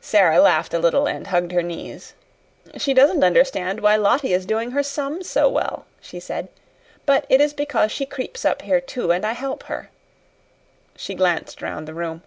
Sara 0.00 0.40
laughed 0.40 0.72
a 0.72 0.78
little 0.78 1.06
and 1.06 1.26
hugged 1.26 1.52
her 1.52 1.62
knees. 1.62 2.14
"She 2.78 2.94
doesn't 2.94 3.22
understand 3.22 3.80
why 3.82 3.94
Lottie 3.96 4.32
is 4.32 4.46
doing 4.46 4.70
her 4.70 4.82
sums 4.82 5.28
so 5.28 5.50
well," 5.50 5.84
she 6.00 6.18
said; 6.18 6.48
"but 7.04 7.26
it 7.28 7.42
is 7.42 7.52
because 7.52 7.92
she 7.92 8.06
creeps 8.06 8.46
up 8.46 8.62
here, 8.62 8.80
too, 8.80 9.10
and 9.12 9.22
I 9.22 9.32
help 9.32 9.64
her." 9.64 9.90
She 10.96 11.14
glanced 11.14 11.60
round 11.60 11.86
the 11.86 11.92
room. 11.92 12.22